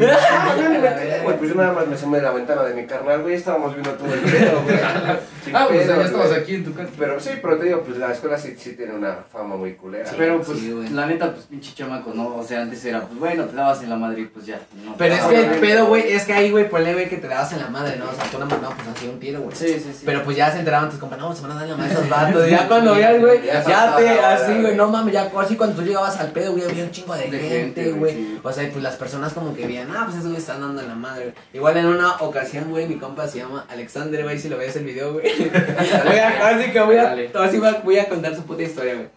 Güey, 1.24 1.38
pues 1.38 1.50
yo 1.50 1.56
nada 1.56 1.72
más 1.72 1.86
me 1.86 1.94
asomé 1.94 2.18
de 2.18 2.22
la 2.24 2.30
ventana 2.32 2.62
de 2.62 2.74
mi 2.74 2.86
carnal, 2.86 3.22
güey, 3.22 3.34
estábamos 3.34 3.72
viendo 3.74 3.90
todo 3.92 4.12
el 4.14 4.20
pedo, 4.20 4.62
güey. 4.62 4.76
Ah, 5.52 5.66
pues 5.68 5.86
ya 5.86 6.00
estabas 6.00 6.32
aquí 6.32 6.54
en 6.54 6.64
tu 6.64 6.72
casa. 6.74 6.88
Pero 6.98 7.20
sí, 7.20 7.28
pero 7.42 7.58
te 7.58 7.66
digo, 7.66 7.82
pues 7.82 7.98
la 7.98 8.10
escuela 8.12 8.38
sí, 8.38 8.54
sí 8.58 8.72
tiene 8.76 8.94
una 8.94 9.18
fama 9.30 9.56
muy 9.56 9.74
culera. 9.74 10.10
Pero 10.16 10.40
pues, 10.40 10.58
Sí, 10.58 10.72
güey. 10.72 10.88
la 10.88 11.04
neta, 11.04 11.32
pues 11.34 11.44
pinche 11.44 11.74
chamaco, 11.74 12.12
¿no? 12.14 12.36
O 12.36 12.42
sea, 12.42 12.62
antes 12.62 12.82
era, 12.86 13.02
pues 13.02 13.18
bueno, 13.18 13.44
te 13.44 13.54
dabas 13.54 13.82
en 13.82 13.90
la 13.90 13.96
madre 13.96 14.22
y 14.22 14.24
pues 14.24 14.46
ya. 14.46 14.58
No, 14.82 14.94
Pero 14.96 15.14
es 15.14 15.20
que 15.20 15.36
el 15.40 15.48
güey. 15.50 15.60
pedo, 15.60 15.86
güey, 15.86 16.12
es 16.14 16.24
que 16.24 16.32
ahí, 16.32 16.50
güey, 16.50 16.66
ponle, 16.70 16.94
güey, 16.94 17.10
que 17.10 17.18
te 17.18 17.28
dabas 17.28 17.52
en 17.52 17.58
la 17.58 17.68
madre, 17.68 17.96
¿no? 17.98 18.06
O 18.06 18.14
sea, 18.14 18.24
tú 18.30 18.38
nada 18.38 18.50
más, 18.52 18.62
no, 18.62 18.70
pues 18.70 18.88
así 18.96 19.06
un 19.06 19.20
tiro, 19.20 19.42
güey. 19.42 19.54
Sí, 19.54 19.66
sí, 19.74 19.90
sí. 19.92 20.02
Pero 20.06 20.22
pues 20.24 20.34
ya 20.38 20.50
se 20.50 20.60
enteraban 20.60 20.88
tus 20.88 20.98
compañeros, 20.98 21.28
no, 21.30 21.36
se 21.36 21.42
van 21.42 21.50
a 21.52 21.60
dar 21.60 21.68
la 21.68 21.76
madre 21.76 21.90
a 21.90 21.92
esos 21.94 22.08
vatos. 22.08 22.48
Ya 22.50 22.66
cuando 22.68 22.83
veas, 22.92 23.20
güey, 23.20 23.46
Ya 23.46 23.96
te, 23.96 24.08
así, 24.20 24.60
güey, 24.60 24.76
no 24.76 24.88
mames, 24.88 25.14
ya 25.14 25.30
así 25.40 25.56
cuando 25.56 25.76
tú 25.76 25.82
llegabas 25.82 26.20
al 26.20 26.32
pedo, 26.32 26.52
güey, 26.52 26.64
había 26.64 26.84
un 26.84 26.90
chingo 26.90 27.14
de, 27.14 27.30
De 27.30 27.38
gente, 27.38 27.92
güey. 27.92 28.38
O 28.42 28.52
sea, 28.52 28.64
y 28.64 28.70
pues 28.70 28.82
las 28.82 28.96
personas 28.96 29.32
como 29.32 29.54
que 29.54 29.66
veían, 29.66 29.90
ah, 29.90 30.02
pues 30.04 30.16
esos 30.16 30.28
güey 30.28 30.38
están 30.38 30.60
dando 30.60 30.82
en 30.82 30.88
la 30.88 30.94
madre, 30.94 31.22
güey. 31.22 31.34
Igual 31.54 31.76
en 31.78 31.86
una 31.86 32.16
ocasión, 32.16 32.70
güey, 32.70 32.86
mi 32.86 32.96
compa 32.96 33.26
se 33.26 33.38
llama 33.38 33.64
Alexander, 33.70 34.22
güey, 34.22 34.38
si 34.38 34.48
lo 34.48 34.58
ves 34.58 34.76
el 34.76 34.84
video, 34.84 35.14
güey. 35.14 35.26
así 35.32 36.70
que 36.70 36.80
voy 36.80 36.96
a, 36.98 37.16
así 37.42 37.58
voy 37.84 37.98
a, 37.98 38.08
contar 38.08 38.36
su 38.36 38.42
puta 38.42 38.62
historia, 38.62 38.94
güey. 38.94 39.08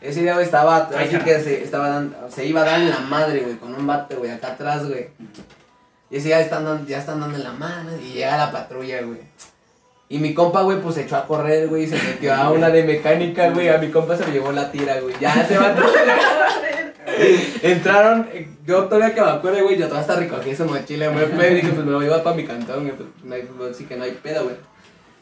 Ese 0.00 0.20
día, 0.20 0.34
güey, 0.34 0.44
estaba, 0.44 0.88
así 0.96 1.16
que 1.18 1.40
se, 1.40 1.64
estaba 1.64 1.88
dando, 1.88 2.30
se 2.30 2.46
iba 2.46 2.60
a 2.60 2.64
dar 2.64 2.80
en 2.80 2.90
la 2.90 3.00
madre, 3.00 3.40
güey, 3.40 3.56
con 3.56 3.74
un 3.74 3.86
vato, 3.86 4.16
güey, 4.18 4.30
acá 4.30 4.48
atrás, 4.52 4.86
güey. 4.86 5.08
Y 6.10 6.18
ese 6.18 6.28
ya 6.28 6.40
están 6.40 6.64
dando, 6.64 6.86
ya 6.86 6.98
están 6.98 7.20
dando 7.20 7.36
en 7.36 7.44
la 7.44 7.52
mano 7.52 7.90
y 7.96 8.12
llega 8.12 8.36
la 8.36 8.52
patrulla, 8.52 9.02
güey. 9.02 9.20
Y 10.08 10.18
mi 10.18 10.34
compa, 10.34 10.62
güey, 10.62 10.80
pues 10.80 10.94
se 10.94 11.02
echó 11.02 11.16
a 11.16 11.26
correr, 11.26 11.66
güey, 11.66 11.84
y 11.84 11.86
se 11.88 11.96
metió 11.96 12.32
a 12.32 12.50
una 12.52 12.70
de 12.70 12.84
mecánica, 12.84 13.50
güey. 13.50 13.68
A 13.68 13.78
mi 13.78 13.90
compa 13.90 14.16
se 14.16 14.24
le 14.26 14.32
llevó 14.32 14.52
la 14.52 14.70
tira, 14.70 15.00
güey. 15.00 15.14
Ya 15.20 15.44
se 15.44 15.58
va 15.58 15.74
Entraron, 17.62 18.28
eh, 18.32 18.48
yo 18.64 18.84
todavía 18.84 19.14
que 19.14 19.20
me 19.20 19.30
acuerdo, 19.30 19.62
güey, 19.64 19.76
yo 19.76 19.88
todavía 19.88 20.00
hasta 20.02 20.16
recogí 20.20 20.50
esa 20.50 20.64
mochila, 20.64 21.08
güey. 21.08 21.26
pues, 21.30 21.54
dije, 21.54 21.68
pues 21.68 21.86
me 21.86 21.92
voy 21.92 22.04
a 22.04 22.08
llevar 22.08 22.22
para 22.22 22.36
mi 22.36 22.44
cantón, 22.44 22.84
güey. 22.84 22.94
Pues, 22.96 23.08
no 23.24 23.34
hay, 23.34 23.42
pues, 23.42 23.70
así 23.72 23.84
que 23.84 23.96
no 23.96 24.04
hay 24.04 24.12
pedo, 24.12 24.44
güey. 24.44 24.56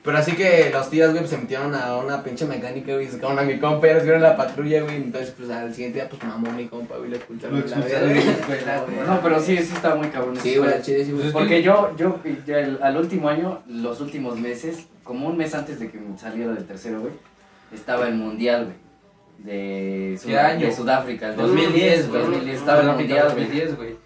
Pero 0.05 0.19
así 0.19 0.33
que 0.33 0.69
los 0.71 0.91
tíos, 0.91 1.09
güey, 1.13 1.21
pues, 1.21 1.31
se 1.31 1.39
metieron 1.39 1.75
a 1.75 1.97
una 1.97 2.23
pinche 2.23 2.45
mecánica, 2.45 2.93
güey, 2.93 3.07
y 3.07 3.09
sacaron 3.09 3.39
a 3.39 3.43
mi 3.43 3.59
compa, 3.59 3.87
y 3.87 3.91
ellos 3.91 4.03
vieron 4.03 4.21
la 4.21 4.37
patrulla, 4.37 4.83
güey. 4.83 4.97
Entonces, 4.97 5.33
pues 5.35 5.49
al 5.49 5.73
siguiente 5.75 5.99
día, 6.01 6.09
pues 6.11 6.23
mamó 6.23 6.53
mi 6.53 6.67
compa, 6.69 6.99
güey, 6.99 7.09
lo 7.09 7.17
expulsaron. 7.17 7.59
De 7.63 7.67
la 7.69 8.21
escuela, 8.21 8.85
güey. 8.87 9.07
No, 9.07 9.21
pero 9.23 9.41
sí, 9.41 9.57
sí 9.57 9.73
está 9.75 9.95
muy 9.95 10.09
cabrón. 10.09 10.37
Sí, 10.37 10.57
güey, 10.59 10.83
chile, 10.83 11.07
sí, 11.07 11.13
güey. 11.13 11.33
Porque 11.33 11.63
yo, 11.63 11.97
yo, 11.97 12.21
ya 12.47 12.59
el- 12.59 12.83
al 12.83 12.99
último 12.99 13.31
año, 13.31 13.63
los 13.67 14.03
últimos 14.03 14.39
meses, 14.39 14.87
como 15.05 15.27
un 15.29 15.39
mes 15.39 15.55
antes 15.55 15.81
de 15.81 15.91
que 15.91 15.99
me 15.99 16.19
saliera 16.19 16.53
del 16.53 16.67
tercero, 16.67 17.01
güey, 17.01 17.15
estaba 17.73 18.07
el 18.07 18.15
mundial, 18.17 18.65
güey. 18.67 18.77
De, 19.39 20.19
¿Qué 20.23 20.39
año? 20.39 20.67
de 20.67 20.73
Sudáfrica, 20.77 21.29
el 21.31 21.37
2010, 21.37 22.09
güey. 22.11 22.23
2010, 22.23 22.59
estaba 22.59 22.81
el 22.83 22.89
mundial, 22.89 23.31
güey. 23.33 23.45
2010, 23.47 23.77
güey. 23.77 23.97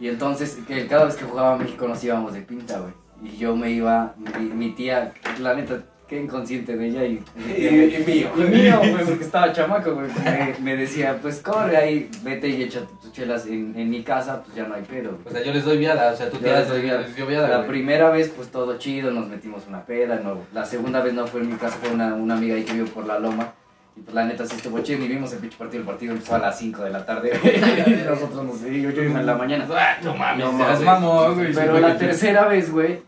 Y 0.00 0.08
entonces, 0.08 0.58
que 0.66 0.86
cada 0.86 1.04
vez 1.04 1.16
que 1.16 1.24
jugaba 1.24 1.56
México 1.58 1.86
nos 1.86 2.02
íbamos 2.02 2.32
de 2.32 2.40
pinta, 2.40 2.78
güey. 2.80 2.92
Y 3.22 3.36
yo 3.36 3.54
me 3.56 3.70
iba, 3.70 4.14
mi, 4.38 4.46
mi 4.46 4.70
tía, 4.70 5.12
la 5.40 5.54
neta, 5.54 5.78
qué 6.08 6.20
inconsciente 6.20 6.76
de 6.76 6.88
ella 6.88 7.04
y... 7.04 7.22
Y, 7.38 7.66
y 7.96 8.04
mío. 8.06 8.28
Y 8.36 8.40
mío, 8.40 8.78
güey, 8.80 9.04
porque 9.06 9.24
estaba 9.24 9.52
chamaco, 9.52 9.94
güey. 9.94 10.08
Me, 10.24 10.54
me 10.60 10.76
decía, 10.76 11.16
pues 11.22 11.40
corre 11.40 11.76
ahí, 11.76 12.10
vete 12.22 12.48
y 12.48 12.62
echa 12.64 12.80
tus 13.00 13.12
chelas 13.12 13.46
en, 13.46 13.74
en 13.78 13.88
mi 13.90 14.02
casa, 14.02 14.42
pues 14.42 14.56
ya 14.56 14.66
no 14.66 14.74
hay 14.74 14.82
pedo, 14.82 15.10
güey. 15.12 15.26
O 15.26 15.30
sea, 15.30 15.42
yo 15.42 15.52
les 15.52 15.64
doy 15.64 15.78
viada, 15.78 16.12
o 16.12 16.16
sea, 16.16 16.28
tú 16.30 16.38
Yo 16.40 16.52
les 16.52 16.68
doy 16.68 16.82
viada. 16.82 17.06
yo 17.16 17.26
viada, 17.26 17.48
La 17.48 17.56
güey. 17.58 17.68
primera 17.68 18.10
vez, 18.10 18.28
pues 18.34 18.48
todo 18.48 18.76
chido, 18.78 19.10
nos 19.12 19.28
metimos 19.28 19.62
una 19.68 19.84
peda, 19.86 20.20
no. 20.22 20.38
La 20.52 20.64
segunda 20.66 21.00
vez 21.00 21.14
no 21.14 21.26
fue 21.26 21.42
en 21.42 21.48
mi 21.50 21.54
casa, 21.56 21.78
fue 21.80 21.90
una, 21.94 22.14
una 22.14 22.34
amiga 22.34 22.56
ahí 22.56 22.64
que 22.64 22.72
vive 22.72 22.86
por 22.90 23.06
la 23.06 23.18
loma. 23.20 23.52
Y 23.96 24.00
pues 24.00 24.14
la 24.14 24.24
neta 24.24 24.44
sí 24.46 24.56
estuvo 24.56 24.80
chido, 24.80 24.98
ni 25.00 25.06
vimos 25.08 25.32
el 25.34 25.38
pinche 25.38 25.56
partido, 25.58 25.80
el 25.82 25.86
partido 25.86 26.12
empezó 26.14 26.34
a 26.34 26.38
las 26.38 26.58
5 26.58 26.82
de 26.82 26.90
la 26.90 27.04
tarde. 27.06 27.30
y 27.86 28.08
nosotros 28.08 28.44
nos 28.44 28.62
y 28.70 28.82
yo, 28.82 28.90
yo 28.90 29.02
iba 29.02 29.20
en 29.20 29.26
la 29.26 29.36
mañana. 29.36 29.66
Ah, 29.70 29.96
no 30.02 30.14
mames, 30.16 30.44
No 30.46 30.52
mames. 30.52 31.54
Pero 31.54 31.78
la 31.78 31.96
tercera 31.96 32.46
vez, 32.46 32.72
güey, 32.72 33.00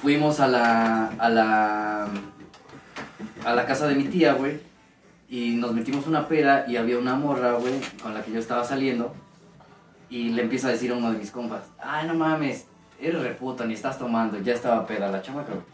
fuimos 0.00 0.40
a 0.40 0.48
la, 0.48 1.08
a 1.18 1.28
la, 1.28 2.08
a 3.44 3.54
la 3.54 3.66
casa 3.66 3.86
de 3.88 3.94
mi 3.94 4.04
tía, 4.04 4.34
güey. 4.34 4.60
Y 5.28 5.56
nos 5.56 5.74
metimos 5.74 6.06
una 6.06 6.26
pera 6.26 6.64
y 6.66 6.76
había 6.76 6.98
una 6.98 7.14
morra, 7.14 7.52
güey, 7.52 7.74
con 8.02 8.14
la 8.14 8.22
que 8.22 8.32
yo 8.32 8.38
estaba 8.38 8.64
saliendo. 8.64 9.14
Y 10.08 10.30
le 10.30 10.42
empieza 10.42 10.68
a 10.68 10.70
decir 10.70 10.90
a 10.90 10.94
uno 10.94 11.12
de 11.12 11.18
mis 11.18 11.30
compas, 11.30 11.64
ay, 11.78 12.06
no 12.06 12.14
mames, 12.14 12.64
eres 12.98 13.22
reputa, 13.22 13.66
ni 13.66 13.74
estás 13.74 13.98
tomando. 13.98 14.38
Ya 14.40 14.54
estaba 14.54 14.86
peda 14.86 15.10
la 15.10 15.20
chamaca, 15.20 15.52
güey. 15.52 15.64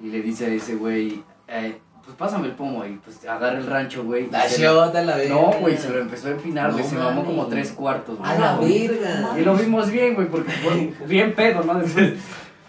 Y 0.00 0.10
le 0.10 0.22
dice 0.22 0.46
a 0.46 0.48
ese 0.48 0.76
güey, 0.76 1.22
eh, 1.48 1.78
pues 2.02 2.16
pásame 2.16 2.46
el 2.46 2.54
pomo. 2.54 2.84
Y 2.86 2.94
pues 3.04 3.26
agarra 3.26 3.58
el 3.58 3.66
rancho, 3.66 4.04
güey. 4.04 4.30
La 4.30 4.48
shota, 4.48 5.02
la 5.02 5.16
verga. 5.16 5.34
No, 5.34 5.52
güey, 5.60 5.76
se 5.76 5.90
lo 5.90 5.98
empezó 5.98 6.28
a 6.28 6.30
empinar, 6.30 6.72
güey. 6.72 6.82
No 6.82 6.88
se 6.88 6.96
mamó 6.96 7.24
como 7.24 7.46
tres 7.46 7.72
cuartos, 7.72 8.18
güey. 8.18 8.30
A 8.30 8.38
la 8.38 8.56
verga. 8.56 9.38
Y 9.38 9.44
lo 9.44 9.54
vimos 9.54 9.90
bien, 9.90 10.14
güey, 10.14 10.28
porque 10.28 10.50
fue 10.50 10.94
bien 11.06 11.34
pedo, 11.34 11.62
¿no? 11.62 11.74
Después. 11.74 12.14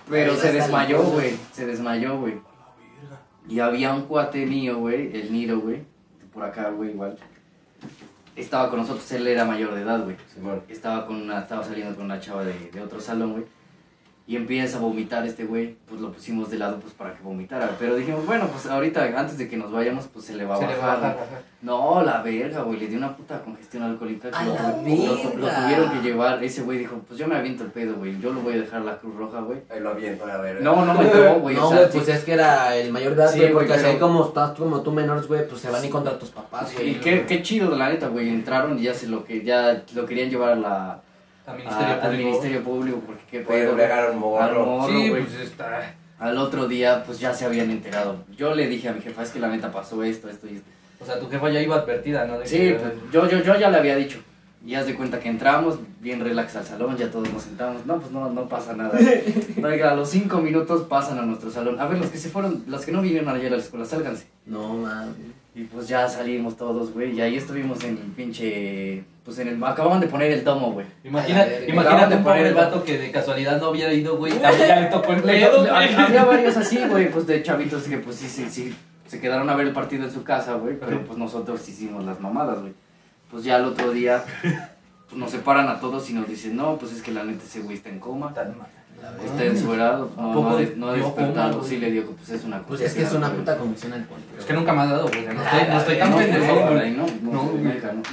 Pero 0.09 0.35
se 0.35 0.51
desmayó, 0.51 1.03
güey. 1.03 1.37
Se 1.51 1.65
desmayó, 1.65 2.19
güey. 2.19 2.35
Y 3.47 3.59
había 3.59 3.93
un 3.93 4.03
cuate 4.03 4.45
mío, 4.45 4.77
güey, 4.79 5.15
el 5.15 5.31
Niro, 5.31 5.59
güey. 5.59 5.83
Por 6.33 6.43
acá, 6.43 6.69
güey, 6.69 6.91
igual. 6.91 7.17
Estaba 8.35 8.69
con 8.69 8.79
nosotros, 8.79 9.09
él 9.13 9.27
era 9.27 9.45
mayor 9.45 9.73
de 9.75 9.81
edad, 9.81 10.03
güey. 10.03 10.17
Estaba 10.67 11.05
con 11.05 11.21
una, 11.21 11.39
estaba 11.39 11.63
saliendo 11.63 11.95
con 11.95 12.05
una 12.05 12.19
chava 12.19 12.43
de, 12.43 12.71
de 12.71 12.81
otro 12.81 12.99
salón, 12.99 13.33
güey. 13.33 13.45
Y 14.27 14.35
empieza 14.37 14.77
a 14.77 14.79
vomitar 14.81 15.23
este 15.27 15.43
güey, 15.45 15.75
pues 15.87 16.01
lo 16.01 16.11
pusimos 16.11 16.49
de 16.49 16.57
lado 16.57 16.79
pues 16.79 16.93
para 16.95 17.13
que 17.13 17.21
vomitara. 17.21 17.69
Pero 17.77 17.95
dijimos, 17.95 18.25
bueno, 18.25 18.47
pues 18.47 18.65
ahorita 18.65 19.03
antes 19.15 19.37
de 19.37 19.47
que 19.47 19.55
nos 19.55 19.71
vayamos, 19.71 20.05
pues 20.11 20.25
se 20.25 20.33
le 20.35 20.45
va 20.45 20.55
a 20.55 20.57
Se 20.57 20.65
bajar. 20.65 20.77
le 20.79 20.83
va 20.87 20.93
a 20.93 20.95
bajar. 20.97 21.43
No, 21.61 22.01
la 22.01 22.23
verga, 22.23 22.61
güey, 22.63 22.79
le 22.79 22.87
dio 22.87 22.97
una 22.97 23.15
puta 23.15 23.39
congestión 23.43 23.83
alcohólica. 23.83 24.31
que 24.31 24.35
¡A 24.35 24.45
lo, 24.45 24.53
la 24.55 24.61
lo- 24.71 24.77
lo- 24.77 25.35
lo 25.37 25.45
verga! 25.45 25.61
tuvieron 25.63 25.91
que 25.91 26.01
llevar. 26.01 26.43
Ese 26.43 26.63
güey 26.63 26.79
dijo, 26.79 26.95
pues 27.07 27.19
yo 27.19 27.27
me 27.27 27.35
aviento 27.35 27.63
el 27.65 27.69
pedo, 27.69 27.93
güey. 27.97 28.19
Yo 28.19 28.33
lo 28.33 28.41
voy 28.41 28.53
a 28.53 28.57
dejar 28.61 28.81
a 28.81 28.85
la 28.85 28.97
Cruz 28.97 29.15
Roja, 29.15 29.41
güey. 29.41 29.59
Ahí 29.69 29.79
lo 29.79 29.91
aviento, 29.91 30.25
a 30.25 30.37
ver. 30.37 30.59
No, 30.59 30.83
no 30.83 30.93
me 30.95 31.03
dio, 31.05 31.39
güey. 31.41 31.55
No, 31.57 31.67
o 31.69 31.71
sea, 31.71 31.87
pues 31.89 32.07
es 32.07 32.23
que 32.23 32.33
era 32.33 32.75
el 32.75 32.91
mayor 32.91 33.13
de 33.15 33.21
edad, 33.21 33.31
Sí, 33.31 33.39
güey, 33.41 33.53
porque 33.53 33.73
así 33.73 33.83
pero- 33.85 33.99
como 33.99 34.25
estás 34.25 34.57
como 34.57 34.81
tú 34.81 34.91
menores, 34.91 35.27
güey, 35.27 35.47
pues 35.47 35.61
se 35.61 35.69
van 35.69 35.85
y 35.85 35.89
contra 35.89 36.17
tus 36.17 36.29
papás, 36.31 36.73
güey. 36.73 36.89
Y 36.89 36.95
qué, 36.95 37.27
qué 37.27 37.43
chido, 37.43 37.75
la 37.77 37.89
neta, 37.89 38.07
güey. 38.07 38.27
Entraron 38.29 38.79
y 38.79 38.81
ya 38.81 38.93
se 38.95 39.05
lo 39.07 39.23
que 39.23 39.43
ya 39.43 39.83
lo 39.93 40.07
querían 40.07 40.31
llevar 40.31 40.53
a 40.53 40.55
la, 40.55 41.01
Al 41.47 41.53
a- 41.53 41.57
Ministerio 41.57 41.93
al 41.93 41.99
Público. 42.01 42.23
Ministerio 42.29 42.63
Público 42.63 43.01
porque 43.05 43.21
qué 43.31 43.39
pedo. 43.41 43.75
Al 43.75 44.15
morro. 44.15 44.65
morro, 44.65 44.87
Sí, 44.89 45.09
güey. 45.09 45.23
pues 45.23 45.35
está. 45.41 45.93
Al 46.17 46.37
otro 46.37 46.67
día, 46.67 47.03
pues 47.05 47.19
ya 47.19 47.33
se 47.33 47.45
habían 47.45 47.69
enterado. 47.71 48.23
Yo 48.37 48.55
le 48.55 48.67
dije 48.67 48.87
a 48.89 48.93
mi 48.93 49.01
jefa, 49.01 49.21
es 49.23 49.31
que 49.31 49.39
la 49.39 49.49
neta 49.49 49.71
pasó 49.71 50.01
esto, 50.03 50.29
esto 50.29 50.47
y 50.47 50.55
esto. 50.55 50.69
O 51.01 51.05
sea, 51.05 51.19
tu 51.19 51.29
jefa 51.29 51.49
ya 51.49 51.61
iba 51.61 51.75
advertida, 51.75 52.25
¿no? 52.25 52.39
De 52.39 52.47
Sí, 52.47 52.57
que- 52.57 52.73
pues 52.75 52.93
yo, 53.11 53.29
yo, 53.29 53.43
yo 53.43 53.59
ya 53.59 53.69
le 53.69 53.77
había 53.77 53.95
dicho. 53.97 54.19
Y 54.65 54.73
haz 54.73 54.87
de 54.87 54.95
cuenta 54.95 55.19
que 55.19 55.29
entramos, 55.29 55.77
bien 55.99 56.19
relax 56.21 56.55
al 56.55 56.65
salón, 56.65 56.97
ya 56.97 57.11
todos 57.11 57.31
nos 57.31 57.43
sentamos. 57.43 57.85
No, 57.85 57.99
pues 57.99 58.11
no, 58.11 58.31
no 58.31 58.47
pasa 58.49 58.73
nada. 58.73 58.97
Oiga, 59.63 59.91
a 59.91 59.95
los 59.95 60.09
cinco 60.09 60.39
minutos 60.39 60.83
pasan 60.87 61.19
a 61.19 61.21
nuestro 61.21 61.51
salón. 61.51 61.79
A 61.79 61.85
ver, 61.85 61.99
los 61.99 62.09
que 62.09 62.17
se 62.17 62.29
fueron, 62.29 62.63
los 62.65 62.83
que 62.83 62.91
no 62.91 63.01
vinieron 63.01 63.29
ayer 63.29 63.53
a 63.53 63.57
la 63.57 63.61
escuela, 63.61 63.85
sálganse. 63.85 64.25
No, 64.47 64.73
mames. 64.73 65.15
Y 65.55 65.63
pues 65.63 65.87
ya 65.87 66.07
salimos 66.09 66.57
todos, 66.57 66.91
güey. 66.93 67.13
Y 67.15 67.21
ahí 67.21 67.37
estuvimos 67.37 67.81
en 67.85 67.91
el 67.91 68.11
pinche. 68.11 69.03
Pues 69.23 69.39
en 69.39 69.47
el. 69.47 69.63
Acababan 69.63 70.01
de 70.01 70.07
poner 70.07 70.31
el 70.33 70.43
domo, 70.43 70.73
güey. 70.73 70.85
Imagina, 71.03 71.45
imagínate 71.67 72.17
poner 72.17 72.47
el- 72.47 72.53
vato 72.53 72.83
que 72.83 72.97
de 72.97 73.09
casualidad 73.11 73.59
no 73.61 73.67
había 73.67 73.91
ido, 73.93 74.17
güey. 74.17 74.33
Ya, 74.37 74.51
ya 74.51 74.81
le 74.81 74.87
tocó 74.87 75.13
el 75.13 75.25
Le- 75.25 75.33
pedo, 75.45 75.63
le- 75.63 75.69
güey. 75.71 75.93
había 75.95 76.25
varios 76.31 76.57
así, 76.57 76.77
güey, 76.89 77.09
pues 77.09 77.25
de 77.25 77.41
chavitos 77.41 77.83
que 77.83 77.97
pues 77.99 78.17
sí, 78.17 78.27
sí, 78.27 78.47
sí. 78.49 78.75
Se 79.07 79.21
quedaron 79.21 79.49
a 79.49 79.55
ver 79.55 79.67
el 79.67 79.73
partido 79.73 80.03
en 80.03 80.11
su 80.11 80.23
casa, 80.23 80.55
güey. 80.55 80.77
Pero 80.79 81.05
pues 81.05 81.17
nosotros 81.17 81.67
hicimos 81.69 82.03
las 82.03 82.19
mamadas, 82.19 82.59
güey. 82.59 82.73
Pues 83.31 83.43
ya 83.45 83.55
el 83.57 83.65
otro 83.65 83.91
día. 83.91 84.23
Pues 85.07 85.17
nos 85.19 85.31
separan 85.31 85.69
a 85.69 85.79
todos 85.79 86.09
y 86.09 86.13
nos 86.13 86.27
dicen, 86.27 86.55
no, 86.57 86.77
pues 86.77 86.91
es 86.91 87.01
que 87.01 87.11
la 87.11 87.23
neta 87.23 87.43
ese 87.45 87.61
güey 87.61 87.77
está 87.77 87.89
en 87.89 87.99
coma. 87.99 88.33
Tan 88.33 88.57
mal. 88.57 88.67
Está 89.25 89.45
ensuerado, 89.45 90.11
no, 90.15 90.33
no, 90.33 90.49
ha 90.49 90.55
de- 90.57 90.75
no 90.75 90.89
ha 90.89 90.93
dio 90.93 91.05
despertado. 91.05 91.63
Sí 91.63 91.77
le 91.77 91.91
dio, 91.91 92.05
pues 92.05 92.29
es 92.29 92.43
una 92.43 92.61
Pues 92.61 92.81
es 92.81 92.93
que 92.93 93.03
es 93.03 93.11
una 93.13 93.31
puta 93.31 93.57
comisión 93.57 93.93
alcohólica. 93.93 94.37
Es 94.39 94.45
que 94.45 94.53
nunca 94.53 94.73
me 94.73 94.81
ha 94.81 94.85
dado, 94.85 95.07
güey. 95.07 95.25
No 95.25 95.43
estoy, 95.43 95.67
no 95.69 95.79
estoy 95.79 95.97
tan 95.97 96.15
pendejo, 96.15 96.55
no. 97.21 97.45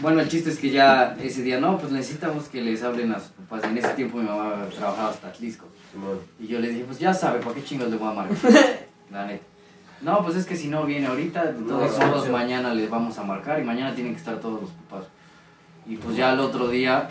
Bueno, 0.00 0.20
el 0.20 0.28
chiste 0.28 0.50
es 0.50 0.58
que 0.58 0.70
ya 0.70 1.16
ese 1.20 1.42
día, 1.42 1.61
no, 1.61 1.78
pues 1.78 1.92
necesitamos 1.92 2.49
que 2.49 2.61
les 2.62 2.82
hablen 2.82 3.12
a 3.12 3.20
sus 3.20 3.28
papás. 3.30 3.64
En 3.70 3.76
ese 3.78 3.88
tiempo 3.90 4.18
mi 4.18 4.25
mamá 4.25 4.66
trabajaba 4.76 5.11
hasta 5.11 5.28
Atlisco. 5.28 5.66
Y 6.40 6.46
yo 6.46 6.58
le 6.61 6.68
dije, 6.70 6.84
pues 6.84 6.99
ya 6.99 7.12
sabe, 7.12 7.40
¿para 7.40 7.54
qué 7.54 7.62
chingos 7.64 7.90
le 7.90 7.96
voy 7.96 8.08
a 8.11 8.14
marcar? 8.14 8.37
La 9.11 9.26
neta. 9.26 9.44
No, 10.00 10.25
pues 10.25 10.37
es 10.37 10.46
que 10.46 10.56
si 10.56 10.68
no 10.68 10.84
viene 10.84 11.06
ahorita, 11.06 11.44
de 11.52 11.62
todos 11.62 11.99
modos 11.99 12.28
mañana 12.30 12.75
les 12.75 12.90
vamos 12.90 13.18
a 13.18 13.22
marcar 13.22 13.61
y 13.61 13.62
mañana 13.64 13.94
tienen 13.94 14.14
que 14.14 14.18
estar 14.18 14.40
todos 14.40 14.62
los 14.62 14.70
papás. 14.70 15.06
Y 15.87 15.96
pues 15.96 16.16
ya 16.16 16.32
el 16.32 16.40
otro 16.40 16.68
día, 16.68 17.08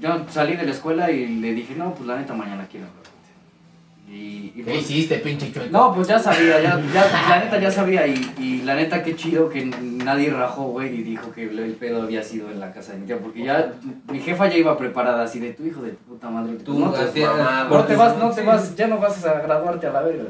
yo 0.00 0.24
salí 0.30 0.56
de 0.56 0.64
la 0.64 0.70
escuela 0.72 1.10
y 1.12 1.26
le 1.26 1.52
dije, 1.52 1.74
no, 1.76 1.94
pues 1.94 2.06
la 2.08 2.16
neta 2.16 2.34
mañana 2.34 2.66
quiero 2.68 2.86
hablar 2.86 3.04
Y, 4.06 4.52
y 4.54 4.62
¿Qué 4.62 4.62
pues, 4.64 4.76
hiciste, 4.90 5.16
pinche 5.18 5.50
chueco? 5.52 5.70
no, 5.70 5.94
pues 5.94 6.06
ya 6.06 6.18
sabía, 6.18 6.60
ya, 6.60 6.80
ya, 6.92 7.28
la 7.28 7.44
neta 7.44 7.58
ya 7.58 7.70
sabía 7.70 8.06
y, 8.06 8.32
y 8.38 8.62
la 8.62 8.74
neta 8.74 9.02
qué 9.02 9.16
chido 9.16 9.48
que 9.48 9.64
nadie 9.64 10.30
rajó, 10.30 10.64
güey, 10.64 10.94
y 10.94 11.02
dijo 11.02 11.32
que 11.32 11.44
el 11.44 11.72
pedo 11.80 12.02
había 12.02 12.22
sido 12.22 12.50
en 12.50 12.60
la 12.60 12.72
casa 12.72 12.92
de 12.92 12.98
mi 12.98 13.06
tía, 13.06 13.18
porque 13.18 13.42
ya 13.42 13.72
mi 14.12 14.20
jefa 14.20 14.48
ya 14.48 14.56
iba 14.58 14.76
preparada 14.76 15.24
así 15.24 15.40
de 15.40 15.52
tu 15.54 15.64
hijo 15.64 15.82
de 15.82 15.92
tu 15.92 16.04
puta 16.04 16.28
madre. 16.28 16.54
Tú, 16.56 16.78
no, 16.78 16.92
te, 16.92 17.20
mamá, 17.26 17.66
no 17.70 17.84
te 17.84 17.96
vas, 17.96 18.16
no 18.18 18.30
te 18.30 18.42
vas, 18.42 18.76
ya 18.76 18.86
no 18.86 18.98
vas 18.98 19.24
a 19.24 19.40
graduarte 19.40 19.86
a 19.86 19.90
la 19.92 20.02
verga. 20.02 20.24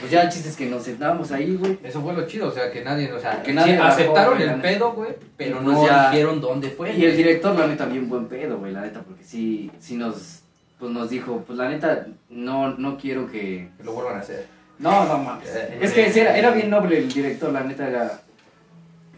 Pues 0.00 0.12
ya 0.12 0.22
el 0.22 0.28
chiste 0.30 0.48
es 0.48 0.56
que 0.56 0.66
nos 0.66 0.82
sentamos 0.82 1.30
ahí, 1.30 1.56
güey. 1.56 1.78
Eso 1.82 2.00
fue 2.00 2.14
lo 2.14 2.26
chido, 2.26 2.48
o 2.48 2.50
sea, 2.50 2.70
que 2.70 2.82
nadie, 2.82 3.12
o 3.12 3.20
sea, 3.20 3.42
Que 3.42 3.52
nadie 3.52 3.74
sí, 3.74 3.80
aceptaron 3.82 4.40
el 4.40 4.54
pedo, 4.60 4.92
güey, 4.92 5.10
pero 5.36 5.60
no 5.60 5.74
pues 5.74 5.90
ya- 5.90 6.10
dijeron 6.10 6.40
dónde 6.40 6.70
fue. 6.70 6.94
Y 6.96 7.04
el 7.04 7.16
director, 7.16 7.58
la 7.58 7.66
neta, 7.66 7.84
bien 7.86 8.08
buen 8.08 8.26
pedo, 8.26 8.58
güey, 8.58 8.72
la 8.72 8.80
neta, 8.82 9.00
porque 9.02 9.24
sí, 9.24 9.70
sí 9.78 9.96
nos, 9.96 10.39
pues 10.80 10.90
nos 10.92 11.10
dijo, 11.10 11.44
pues 11.46 11.56
la 11.58 11.68
neta, 11.68 12.06
no, 12.30 12.70
no 12.76 12.96
quiero 12.98 13.30
que... 13.30 13.68
Que 13.76 13.84
lo 13.84 13.92
vuelvan 13.92 14.16
a 14.16 14.20
hacer. 14.20 14.46
No, 14.78 15.04
no 15.04 15.18
mames. 15.18 15.48
Es 15.80 15.92
que 15.92 16.10
sí, 16.10 16.20
era, 16.20 16.36
era 16.36 16.50
bien 16.52 16.70
noble 16.70 16.98
el 16.98 17.12
director, 17.12 17.52
la 17.52 17.60
neta 17.60 17.86
era. 17.86 18.22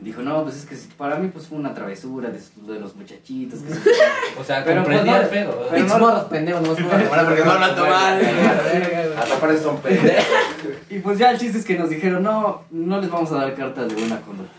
Dijo, 0.00 0.21
no, 0.21 0.42
pues 0.42 0.57
es 0.57 0.64
que 0.66 0.76
para 0.97 1.14
mí 1.14 1.28
pues 1.33 1.47
fue 1.47 1.57
una 1.59 1.73
travesura 1.73 2.28
de, 2.31 2.40
de 2.73 2.81
los 2.81 2.97
muchachitos. 2.97 3.61
que 3.61 3.73
O 4.40 4.42
sea, 4.42 4.64
Pero, 4.64 4.83
comprendía 4.83 5.21
pues, 5.21 5.23
el 5.25 5.28
pedo. 5.38 5.50
pero 5.52 5.61
¿verdad? 5.61 5.76
Pinches 5.76 5.92
no- 5.92 5.99
morros 6.00 6.25
pendejos, 6.25 6.62
no 6.62 6.75
tomar 6.75 7.25
porque 7.26 7.40
no 7.45 7.47
van 7.54 7.62
a 7.62 7.75
tomar. 7.76 8.21
Hasta 9.16 9.59
son 9.62 9.76
pendejos. 9.78 10.25
Y 10.90 10.99
pues 10.99 11.19
ya 11.19 11.31
el 11.31 11.38
chiste 11.38 11.59
es 11.59 11.64
que 11.64 11.78
nos 11.78 11.88
dijeron, 11.88 12.25
no, 12.25 12.62
no 12.73 13.00
les 13.00 13.09
vamos 13.09 13.31
a 13.31 13.37
dar 13.37 13.54
cartas 13.54 13.88
de 13.88 13.95
buena 13.95 14.21
conducta. 14.21 14.52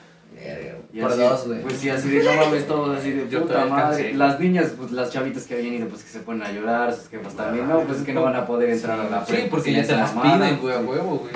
Y 0.93 1.01
Por 1.01 1.12
así- 1.12 1.21
dos, 1.21 1.47
güey. 1.47 1.62
Pues 1.63 1.73
sí, 1.79 1.89
así 1.89 2.07
de 2.07 2.23
no 2.23 2.33
mames, 2.35 2.67
todos 2.67 2.95
así 3.00 3.09
de 3.12 3.27
Yo 3.27 3.41
puta 3.41 3.65
madre. 3.65 4.13
Las 4.13 4.39
niñas, 4.39 4.73
pues 4.77 4.91
las 4.91 5.09
chavitas 5.12 5.47
que 5.47 5.55
habían 5.55 5.73
ido, 5.73 5.88
pues 5.88 6.03
que 6.03 6.09
se 6.09 6.19
ponen 6.19 6.43
a 6.43 6.51
llorar, 6.51 6.93
sus 6.93 7.09
jefas 7.09 7.33
también. 7.35 7.67
No, 7.67 7.79
pues 7.79 7.97
es 8.00 8.05
que 8.05 8.13
no 8.13 8.21
van 8.21 8.35
a 8.35 8.45
poder 8.45 8.69
entrar 8.69 9.00
a 9.00 9.09
la 9.09 9.25
Sí, 9.25 9.47
porque 9.50 9.71
ya 9.73 9.79
te 9.79 9.85
esa 9.88 9.97
las 9.97 10.12
piden, 10.12 10.59
güey, 10.62 10.75
a 10.75 10.79
huevo, 10.79 11.17
güey. 11.17 11.33